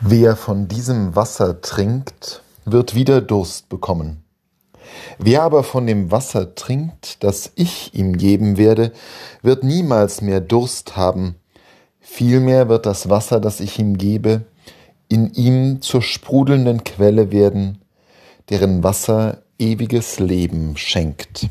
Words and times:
Wer 0.00 0.36
von 0.36 0.68
diesem 0.68 1.16
Wasser 1.16 1.62
trinkt, 1.62 2.42
wird 2.66 2.94
wieder 2.94 3.22
Durst 3.22 3.70
bekommen. 3.70 4.22
Wer 5.18 5.42
aber 5.42 5.62
von 5.62 5.86
dem 5.86 6.10
Wasser 6.10 6.54
trinkt, 6.54 7.24
das 7.24 7.52
ich 7.54 7.94
ihm 7.94 8.18
geben 8.18 8.58
werde, 8.58 8.92
wird 9.40 9.64
niemals 9.64 10.20
mehr 10.20 10.40
Durst 10.40 10.98
haben. 10.98 11.36
Vielmehr 11.98 12.68
wird 12.68 12.84
das 12.84 13.08
Wasser, 13.08 13.40
das 13.40 13.60
ich 13.60 13.78
ihm 13.78 13.96
gebe, 13.96 14.44
in 15.08 15.32
ihm 15.32 15.80
zur 15.80 16.02
sprudelnden 16.02 16.84
Quelle 16.84 17.32
werden, 17.32 17.78
deren 18.50 18.84
Wasser 18.84 19.42
ewiges 19.58 20.18
Leben 20.18 20.76
schenkt. 20.76 21.48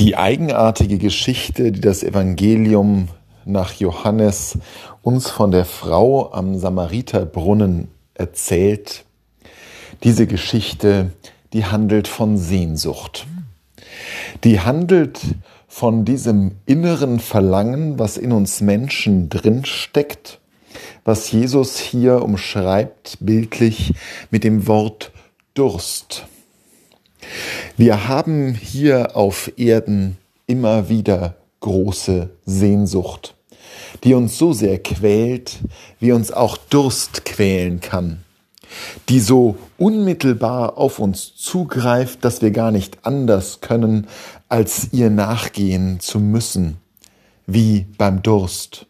Die 0.00 0.16
eigenartige 0.16 0.98
Geschichte, 0.98 1.70
die 1.70 1.80
das 1.80 2.02
Evangelium 2.02 3.08
nach 3.44 3.74
Johannes 3.74 4.58
uns 5.02 5.28
von 5.28 5.50
der 5.50 5.64
Frau 5.64 6.32
am 6.32 6.58
Samariterbrunnen 6.58 7.88
erzählt. 8.14 9.04
Diese 10.02 10.26
Geschichte, 10.26 11.12
die 11.52 11.64
handelt 11.64 12.08
von 12.08 12.36
Sehnsucht. 12.36 13.26
Die 14.44 14.60
handelt 14.60 15.20
von 15.68 16.04
diesem 16.04 16.56
inneren 16.66 17.20
Verlangen, 17.20 17.98
was 17.98 18.16
in 18.16 18.32
uns 18.32 18.60
Menschen 18.60 19.28
drinsteckt, 19.28 20.40
was 21.04 21.30
Jesus 21.30 21.78
hier 21.78 22.22
umschreibt 22.22 23.18
bildlich 23.20 23.94
mit 24.30 24.44
dem 24.44 24.66
Wort 24.66 25.12
Durst. 25.54 26.26
Wir 27.76 28.08
haben 28.08 28.54
hier 28.54 29.16
auf 29.16 29.52
Erden 29.56 30.16
immer 30.46 30.88
wieder 30.88 31.36
große 31.60 32.30
Sehnsucht, 32.44 33.34
die 34.04 34.14
uns 34.14 34.38
so 34.38 34.52
sehr 34.52 34.82
quält, 34.82 35.58
wie 35.98 36.12
uns 36.12 36.32
auch 36.32 36.56
Durst 36.56 37.24
quälen 37.24 37.80
kann, 37.80 38.24
die 39.08 39.20
so 39.20 39.56
unmittelbar 39.78 40.78
auf 40.78 40.98
uns 40.98 41.34
zugreift, 41.36 42.24
dass 42.24 42.42
wir 42.42 42.50
gar 42.50 42.70
nicht 42.70 43.04
anders 43.04 43.60
können, 43.60 44.06
als 44.48 44.88
ihr 44.92 45.10
nachgehen 45.10 46.00
zu 46.00 46.18
müssen, 46.18 46.78
wie 47.46 47.86
beim 47.98 48.22
Durst, 48.22 48.86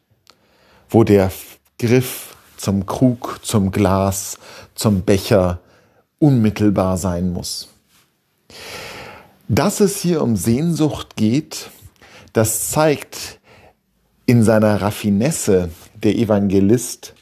wo 0.89 1.05
der 1.05 1.31
Griff 1.79 2.37
zum 2.57 2.87
Krug, 2.87 3.41
zum 3.43 3.71
Glas, 3.71 4.39
zum 4.75 5.03
Becher 5.03 5.61
unmittelbar 6.19 6.99
sein 6.99 7.33
muss. 7.33 7.69
Dass 9.49 9.81
es 9.81 9.97
hier 9.97 10.23
um 10.23 10.37
Sehnsucht 10.37 11.17
geht, 11.17 11.71
das 12.33 12.71
zeigt 12.71 13.41
in 14.27 14.43
seiner 14.43 14.81
Raffinesse 14.81 15.71
der 15.95 16.15
Evangelist 16.15 17.15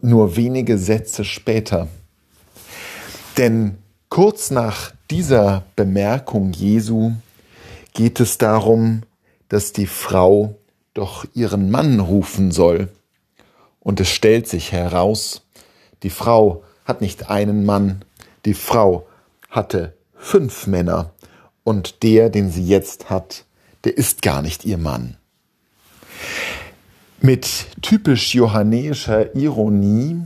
nur 0.00 0.36
wenige 0.36 0.78
Sätze 0.78 1.24
später. 1.24 1.88
Denn 3.38 3.78
kurz 4.08 4.50
nach 4.50 4.92
dieser 5.10 5.64
Bemerkung 5.76 6.52
Jesu 6.52 7.12
geht 7.92 8.20
es 8.20 8.38
darum, 8.38 9.02
dass 9.48 9.72
die 9.72 9.86
Frau 9.86 10.56
doch 10.92 11.24
ihren 11.34 11.70
Mann 11.70 12.00
rufen 12.00 12.50
soll. 12.50 12.88
Und 13.80 14.00
es 14.00 14.08
stellt 14.08 14.48
sich 14.48 14.72
heraus, 14.72 15.42
die 16.02 16.10
Frau 16.10 16.62
hat 16.84 17.00
nicht 17.00 17.30
einen 17.30 17.64
Mann, 17.64 18.04
die 18.44 18.54
Frau 18.54 19.06
hatte 19.50 19.96
fünf 20.16 20.66
Männer 20.66 21.12
und 21.64 22.02
der, 22.02 22.30
den 22.30 22.50
sie 22.50 22.66
jetzt 22.66 23.10
hat, 23.10 23.44
der 23.84 23.96
ist 23.96 24.22
gar 24.22 24.42
nicht 24.42 24.64
ihr 24.64 24.78
Mann. 24.78 25.16
Mit 27.20 27.66
typisch 27.82 28.34
johannäischer 28.34 29.34
Ironie 29.34 30.22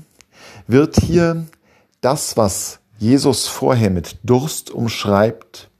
wird 0.66 0.96
hier 0.96 1.46
das, 2.00 2.36
was 2.36 2.80
Jesus 2.98 3.46
vorher 3.46 3.90
mit 3.90 4.18
Durst 4.24 4.70
umschreibt, 4.70 5.70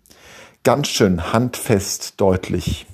ganz 0.62 0.88
schön 0.88 1.33
handfest 1.33 2.15
deutlich. 2.21 2.87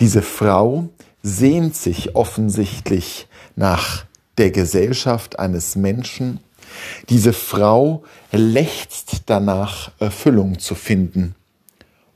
Diese 0.00 0.22
Frau 0.22 0.88
sehnt 1.22 1.76
sich 1.76 2.14
offensichtlich 2.14 3.28
nach 3.54 4.04
der 4.38 4.50
Gesellschaft 4.50 5.38
eines 5.38 5.76
Menschen. 5.76 6.40
Diese 7.08 7.32
Frau 7.32 8.02
lechzt 8.32 9.22
danach, 9.26 9.92
Erfüllung 9.98 10.58
zu 10.58 10.74
finden 10.74 11.34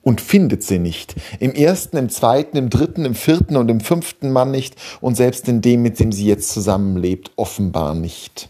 und 0.03 0.21
findet 0.21 0.62
sie 0.62 0.78
nicht. 0.78 1.15
Im 1.41 1.53
ersten, 1.53 1.97
im 1.97 2.09
zweiten, 2.09 2.56
im 2.56 2.71
dritten, 2.71 3.05
im 3.05 3.15
vierten 3.15 3.56
und 3.56 3.71
im 3.71 3.81
fünften 3.81 4.33
Mann 4.33 4.50
nicht 4.50 4.77
und 5.00 5.16
selbst 5.16 5.49
in 5.49 5.61
dem, 5.61 5.83
mit 5.83 6.00
dem 6.00 6.12
sie 6.12 6.27
jetzt 6.27 6.50
zusammenlebt, 6.50 7.33
offenbar 7.37 7.94
nicht. 7.94 8.49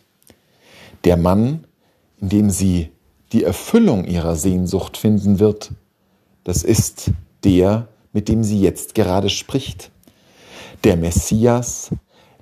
Der 1.04 1.16
Mann, 1.16 1.64
in 2.20 2.28
dem 2.28 2.50
sie 2.50 2.90
die 3.32 3.44
Erfüllung 3.44 4.04
ihrer 4.04 4.36
Sehnsucht 4.36 4.96
finden 4.96 5.38
wird, 5.38 5.72
das 6.44 6.62
ist 6.62 7.10
der, 7.44 7.88
mit 8.12 8.28
dem 8.28 8.44
sie 8.44 8.60
jetzt 8.60 8.94
gerade 8.94 9.28
spricht. 9.28 9.90
Der 10.84 10.96
Messias, 10.96 11.90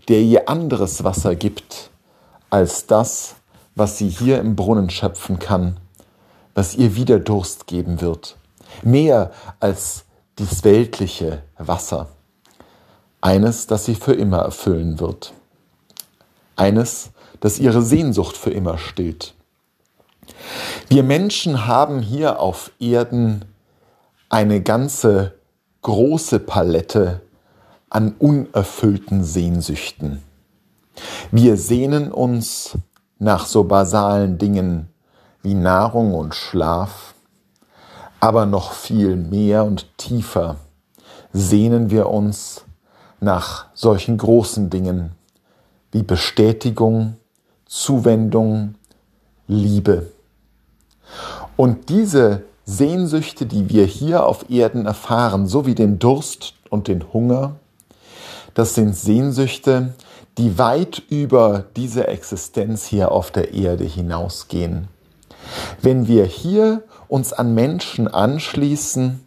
der 0.08 0.20
ihr 0.20 0.48
anderes 0.48 1.04
Wasser 1.04 1.34
gibt 1.34 1.90
als 2.50 2.86
das, 2.86 3.36
was 3.74 3.98
sie 3.98 4.08
hier 4.08 4.40
im 4.40 4.56
Brunnen 4.56 4.90
schöpfen 4.90 5.38
kann, 5.38 5.78
was 6.54 6.74
ihr 6.74 6.96
wieder 6.96 7.20
Durst 7.20 7.66
geben 7.66 8.00
wird 8.00 8.38
mehr 8.82 9.32
als 9.60 10.04
dies 10.38 10.64
weltliche 10.64 11.42
Wasser. 11.58 12.08
Eines, 13.20 13.66
das 13.66 13.84
sie 13.84 13.94
für 13.94 14.14
immer 14.14 14.38
erfüllen 14.38 15.00
wird. 15.00 15.32
Eines, 16.56 17.10
das 17.40 17.58
ihre 17.58 17.82
Sehnsucht 17.82 18.36
für 18.36 18.50
immer 18.50 18.78
stillt. 18.78 19.34
Wir 20.88 21.02
Menschen 21.02 21.66
haben 21.66 22.00
hier 22.00 22.40
auf 22.40 22.70
Erden 22.78 23.44
eine 24.28 24.60
ganze 24.62 25.34
große 25.82 26.40
Palette 26.40 27.22
an 27.90 28.14
unerfüllten 28.18 29.24
Sehnsüchten. 29.24 30.22
Wir 31.30 31.56
sehnen 31.56 32.12
uns 32.12 32.76
nach 33.18 33.46
so 33.46 33.64
basalen 33.64 34.38
Dingen 34.38 34.88
wie 35.42 35.54
Nahrung 35.54 36.14
und 36.14 36.34
Schlaf, 36.34 37.14
aber 38.20 38.46
noch 38.46 38.72
viel 38.72 39.16
mehr 39.16 39.64
und 39.64 39.86
tiefer 39.96 40.56
sehnen 41.32 41.90
wir 41.90 42.08
uns 42.08 42.64
nach 43.20 43.66
solchen 43.74 44.16
großen 44.16 44.70
Dingen 44.70 45.12
wie 45.92 46.02
Bestätigung, 46.02 47.16
Zuwendung, 47.66 48.74
Liebe. 49.46 50.10
Und 51.56 51.88
diese 51.88 52.44
Sehnsüchte, 52.64 53.46
die 53.46 53.70
wir 53.70 53.86
hier 53.86 54.26
auf 54.26 54.50
Erden 54.50 54.86
erfahren, 54.86 55.46
so 55.46 55.64
wie 55.64 55.74
den 55.74 55.98
Durst 55.98 56.54
und 56.68 56.88
den 56.88 57.12
Hunger, 57.12 57.56
das 58.54 58.74
sind 58.74 58.94
Sehnsüchte, 58.94 59.94
die 60.36 60.58
weit 60.58 61.02
über 61.08 61.64
diese 61.76 62.06
Existenz 62.08 62.84
hier 62.84 63.10
auf 63.10 63.30
der 63.30 63.54
Erde 63.54 63.84
hinausgehen. 63.84 64.88
Wenn 65.82 66.06
wir 66.08 66.24
hier 66.24 66.82
uns 67.08 67.32
an 67.32 67.54
Menschen 67.54 68.08
anschließen, 68.08 69.24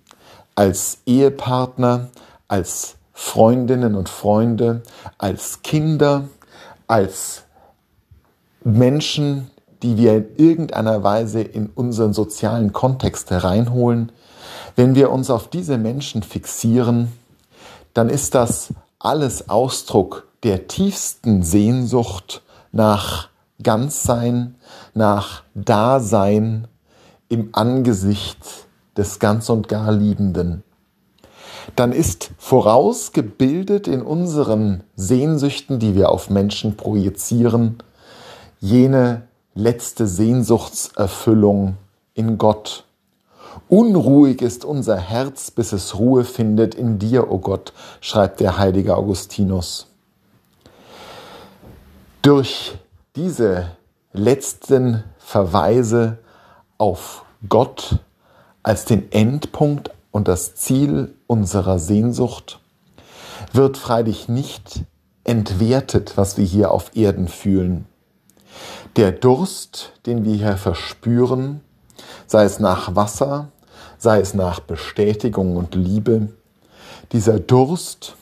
als 0.56 1.00
Ehepartner, 1.06 2.10
als 2.48 2.96
Freundinnen 3.14 3.96
und 3.96 4.10
Freunde, 4.10 4.84
als 5.18 5.62
Kinder, 5.62 6.26
als 6.88 7.44
Menschen, 8.64 9.50
die 9.82 9.98
wir 9.98 10.18
in 10.18 10.36
irgendeiner 10.38 11.04
Weise 11.04 11.42
in 11.42 11.68
unseren 11.68 12.14
sozialen 12.14 12.74
Kontext 12.74 13.32
hereinholen, 13.32 14.12
wenn 14.76 14.96
wir 14.96 15.12
uns 15.12 15.30
auf 15.30 15.50
diese 15.50 15.78
Menschen 15.78 16.24
fixieren, 16.24 17.12
dann 17.94 18.10
ist 18.10 18.36
das 18.36 18.74
alles 19.00 19.50
Ausdruck 19.50 20.28
der 20.44 20.68
tiefsten 20.68 21.44
Sehnsucht 21.44 22.42
nach 22.72 23.30
Ganzsein, 23.64 24.56
nach 24.94 25.44
Dasein 25.56 26.68
im 27.30 27.50
Angesicht 27.54 28.68
des 28.98 29.20
ganz 29.20 29.50
und 29.50 29.68
gar 29.68 29.92
Liebenden. 29.92 30.64
Dann 31.76 31.92
ist 31.92 32.32
vorausgebildet 32.38 33.88
in 33.88 34.02
unseren 34.02 34.84
Sehnsüchten, 34.96 35.80
die 35.80 35.96
wir 35.96 36.10
auf 36.10 36.30
Menschen 36.30 36.76
projizieren, 36.76 37.78
jene 38.60 39.24
letzte 39.54 40.08
Sehnsuchtserfüllung 40.08 41.78
in 42.14 42.38
Gott. 42.38 42.86
Unruhig 43.70 44.42
ist 44.42 44.66
unser 44.66 44.98
Herz, 44.98 45.52
bis 45.52 45.74
es 45.74 45.98
Ruhe 45.98 46.24
findet 46.24 46.76
in 46.76 47.00
dir, 47.00 47.30
o 47.30 47.36
oh 47.36 47.38
Gott, 47.40 47.74
schreibt 48.00 48.40
der 48.40 48.58
heilige 48.58 48.96
Augustinus. 48.96 49.88
Durch 52.22 52.78
diese 53.22 53.68
letzten 54.14 55.04
Verweise 55.20 56.18
auf 56.80 57.24
Gott 57.48 58.00
als 58.64 58.86
den 58.86 59.12
Endpunkt 59.12 59.92
und 60.10 60.28
das 60.28 60.56
Ziel 60.56 61.14
unserer 61.28 61.78
Sehnsucht 61.78 62.62
wird 63.54 63.78
freilich 63.78 64.28
nicht 64.28 64.86
entwertet, 65.24 66.14
was 66.16 66.38
wir 66.38 66.46
hier 66.46 66.72
auf 66.72 66.96
Erden 66.96 67.28
fühlen. 67.28 67.86
Der 68.96 69.12
Durst, 69.12 69.94
den 70.08 70.26
wir 70.26 70.34
hier 70.34 70.58
verspüren, 70.58 71.62
sei 72.26 72.44
es 72.46 72.60
nach 72.60 72.96
Wasser, 72.96 73.50
sei 74.00 74.20
es 74.20 74.34
nach 74.34 74.62
Bestätigung 74.62 75.58
und 75.58 75.76
Liebe, 75.76 76.30
dieser 77.12 77.40
Durst, 77.40 78.16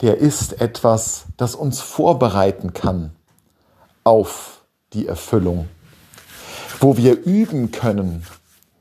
der 0.00 0.18
ist 0.18 0.60
etwas, 0.60 1.26
das 1.36 1.54
uns 1.54 1.80
vorbereiten 1.80 2.72
kann 2.72 3.12
auf 4.04 4.62
die 4.92 5.06
Erfüllung, 5.06 5.68
wo 6.80 6.96
wir 6.96 7.22
üben 7.24 7.70
können 7.70 8.24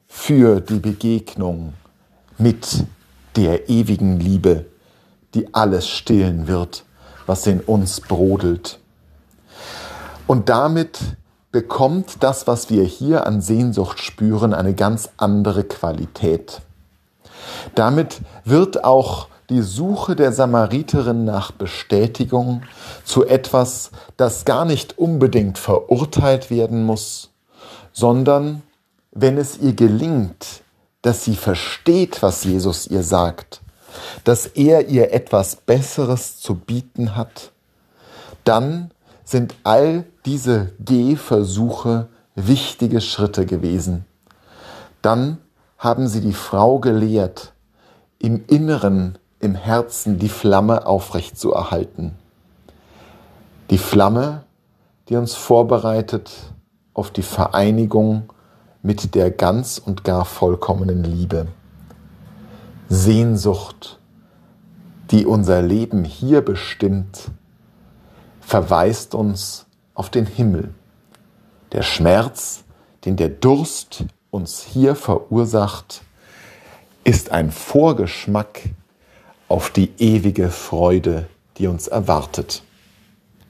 für 0.07 0.59
die 0.59 0.79
Begegnung 0.79 1.73
mit 2.37 2.85
der 3.35 3.69
ewigen 3.69 4.19
Liebe, 4.19 4.65
die 5.33 5.53
alles 5.53 5.87
stillen 5.87 6.47
wird, 6.47 6.83
was 7.25 7.47
in 7.47 7.61
uns 7.61 8.01
brodelt. 8.01 8.79
Und 10.27 10.49
damit 10.49 10.99
bekommt 11.51 12.23
das, 12.23 12.47
was 12.47 12.69
wir 12.69 12.83
hier 12.83 13.27
an 13.27 13.41
Sehnsucht 13.41 13.99
spüren, 13.99 14.53
eine 14.53 14.73
ganz 14.73 15.09
andere 15.17 15.63
Qualität. 15.63 16.61
Damit 17.75 18.21
wird 18.45 18.83
auch 18.83 19.27
die 19.51 19.61
Suche 19.61 20.15
der 20.15 20.31
Samariterin 20.31 21.25
nach 21.25 21.51
Bestätigung 21.51 22.63
zu 23.03 23.25
etwas, 23.25 23.91
das 24.15 24.45
gar 24.45 24.63
nicht 24.63 24.97
unbedingt 24.97 25.57
verurteilt 25.57 26.49
werden 26.49 26.85
muss, 26.85 27.31
sondern 27.91 28.63
wenn 29.11 29.37
es 29.37 29.57
ihr 29.57 29.73
gelingt, 29.73 30.61
dass 31.01 31.25
sie 31.25 31.35
versteht, 31.35 32.23
was 32.23 32.45
Jesus 32.45 32.87
ihr 32.87 33.03
sagt, 33.03 33.61
dass 34.23 34.45
er 34.45 34.87
ihr 34.87 35.13
etwas 35.13 35.57
Besseres 35.57 36.39
zu 36.39 36.55
bieten 36.55 37.17
hat, 37.17 37.51
dann 38.45 38.91
sind 39.25 39.55
all 39.65 40.05
diese 40.25 40.71
Gehversuche 40.79 42.07
wichtige 42.35 43.01
Schritte 43.01 43.45
gewesen. 43.45 44.05
Dann 45.01 45.39
haben 45.77 46.07
sie 46.07 46.21
die 46.21 46.33
Frau 46.33 46.79
gelehrt, 46.79 47.51
im 48.17 48.45
Inneren, 48.47 49.17
im 49.41 49.55
Herzen 49.55 50.19
die 50.19 50.29
Flamme 50.29 50.85
aufrecht 50.85 51.37
zu 51.37 51.53
erhalten. 51.53 52.13
Die 53.69 53.77
Flamme, 53.77 54.43
die 55.09 55.15
uns 55.15 55.33
vorbereitet 55.33 56.31
auf 56.93 57.11
die 57.11 57.23
Vereinigung 57.23 58.31
mit 58.81 59.15
der 59.15 59.31
ganz 59.31 59.77
und 59.77 60.03
gar 60.03 60.25
vollkommenen 60.25 61.03
Liebe. 61.03 61.47
Sehnsucht, 62.89 63.99
die 65.11 65.25
unser 65.25 65.61
Leben 65.61 66.03
hier 66.03 66.41
bestimmt, 66.41 67.31
verweist 68.39 69.15
uns 69.15 69.65
auf 69.93 70.09
den 70.09 70.25
Himmel. 70.25 70.73
Der 71.71 71.83
Schmerz, 71.83 72.63
den 73.05 73.15
der 73.15 73.29
Durst 73.29 74.05
uns 74.29 74.61
hier 74.61 74.95
verursacht, 74.95 76.01
ist 77.03 77.31
ein 77.31 77.51
Vorgeschmack 77.51 78.61
auf 79.51 79.69
die 79.69 79.91
ewige 79.97 80.49
Freude, 80.49 81.27
die 81.57 81.67
uns 81.67 81.87
erwartet. 81.87 82.63